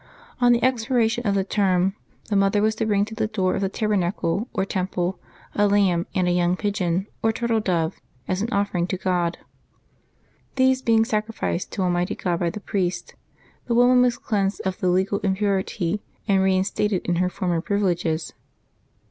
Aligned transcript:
On 0.39 0.51
the 0.51 0.63
expiration 0.63 1.27
of 1.27 1.35
the 1.35 1.43
term, 1.43 1.93
the 2.29 2.35
mother 2.35 2.59
was 2.63 2.73
to 2.73 2.87
bring 2.87 3.05
to 3.05 3.13
the 3.13 3.27
door 3.27 3.53
of 3.53 3.61
the 3.61 3.69
tabernacle, 3.69 4.47
or 4.51 4.65
Temple, 4.65 5.19
a 5.53 5.67
lamb 5.67 6.07
and 6.15 6.27
a 6.27 6.31
young 6.31 6.57
pigeon, 6.57 7.05
or 7.21 7.31
turtle 7.31 7.59
dove, 7.59 7.97
as 8.27 8.41
an 8.41 8.49
offering 8.51 8.87
to 8.87 8.97
God. 8.97 9.37
These 10.55 10.81
being 10.81 11.05
sacrificed 11.05 11.71
to 11.73 11.83
Almighty 11.83 12.15
God 12.15 12.39
by 12.39 12.49
the 12.49 12.59
priest, 12.59 13.13
the 13.67 13.75
woman 13.75 14.01
was 14.01 14.17
cleansed 14.17 14.61
of 14.65 14.79
the 14.79 14.89
legal 14.89 15.19
impurity 15.19 16.01
and 16.27 16.41
reinstated 16.41 17.05
in 17.05 17.17
her 17.17 17.29
former 17.29 17.61
privileges. 17.61 18.33